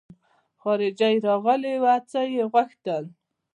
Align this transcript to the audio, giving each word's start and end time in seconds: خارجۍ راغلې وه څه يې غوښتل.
خارجۍ 0.61 1.15
راغلې 1.27 1.73
وه 1.83 1.95
څه 2.09 2.21
يې 2.33 2.43
غوښتل. 2.51 3.03